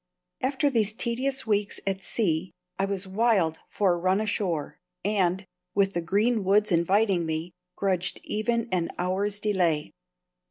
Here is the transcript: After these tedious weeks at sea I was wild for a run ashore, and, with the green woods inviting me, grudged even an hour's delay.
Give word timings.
After 0.41 0.67
these 0.71 0.93
tedious 0.95 1.45
weeks 1.45 1.79
at 1.85 2.01
sea 2.01 2.53
I 2.79 2.85
was 2.85 3.05
wild 3.07 3.59
for 3.67 3.93
a 3.93 3.97
run 3.99 4.19
ashore, 4.19 4.79
and, 5.05 5.45
with 5.75 5.93
the 5.93 6.01
green 6.01 6.43
woods 6.43 6.71
inviting 6.71 7.23
me, 7.23 7.53
grudged 7.75 8.19
even 8.23 8.67
an 8.71 8.89
hour's 8.97 9.39
delay. 9.39 9.91